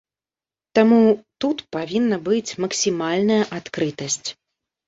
[0.77, 1.01] Таму
[1.45, 4.29] тут павінна быць максімальная адкрытасць.